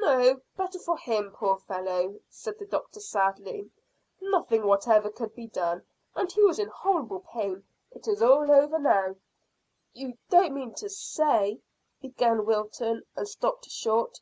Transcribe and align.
"No: 0.00 0.40
better 0.56 0.78
for 0.78 0.96
him, 0.96 1.32
poor 1.32 1.58
fellow," 1.58 2.18
said 2.30 2.58
the 2.58 2.64
doctor 2.64 2.98
sadly. 2.98 3.70
"Nothing 4.22 4.66
whatever 4.66 5.10
could 5.10 5.34
be 5.34 5.48
done, 5.48 5.84
and 6.14 6.32
he 6.32 6.42
was 6.42 6.58
in 6.58 6.68
horrible 6.68 7.20
pain. 7.20 7.62
It 7.90 8.08
is 8.08 8.22
all 8.22 8.50
over 8.50 8.78
now." 8.78 9.16
"You 9.92 10.16
don't 10.30 10.54
mean 10.54 10.72
to 10.76 10.88
say" 10.88 11.60
began 12.00 12.46
Wilton, 12.46 13.02
and 13.16 13.28
stopped 13.28 13.66
short. 13.66 14.18